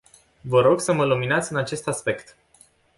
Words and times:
Vă 0.41 0.61
rog 0.61 0.81
să 0.81 0.93
mă 0.93 1.05
luminați 1.05 1.51
în 1.51 1.57
acest 1.57 1.87
aspect. 1.87 2.37